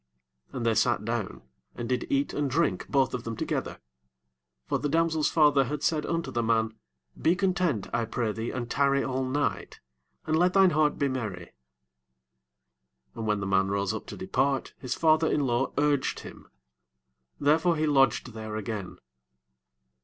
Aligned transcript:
6 0.47 0.55
And 0.55 0.65
they 0.65 0.73
sat 0.73 1.05
down, 1.05 1.43
and 1.75 1.87
did 1.87 2.07
eat 2.11 2.33
and 2.33 2.49
drink 2.49 2.87
both 2.89 3.13
of 3.13 3.23
them 3.23 3.37
together: 3.37 3.77
for 4.65 4.79
the 4.79 4.89
damsel's 4.89 5.29
father 5.29 5.65
had 5.65 5.83
said 5.83 6.07
unto 6.07 6.31
the 6.31 6.41
man, 6.41 6.73
Be 7.21 7.35
content, 7.35 7.85
I 7.93 8.05
pray 8.05 8.31
thee, 8.31 8.49
and 8.49 8.67
tarry 8.67 9.03
all 9.03 9.23
night, 9.23 9.79
and 10.25 10.35
let 10.39 10.53
thine 10.53 10.71
heart 10.71 10.97
be 10.97 11.07
merry. 11.07 11.53
7 13.09 13.11
And 13.13 13.27
when 13.27 13.41
the 13.41 13.45
man 13.45 13.67
rose 13.67 13.93
up 13.93 14.07
to 14.07 14.17
depart, 14.17 14.73
his 14.79 14.95
father 14.95 15.27
in 15.31 15.45
law 15.45 15.71
urged 15.77 16.21
him: 16.21 16.49
therefore 17.39 17.75
he 17.75 17.85
lodged 17.85 18.33
there 18.33 18.55
again. 18.55 18.97